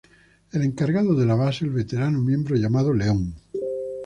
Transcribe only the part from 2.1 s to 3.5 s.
miembro llamado Leon.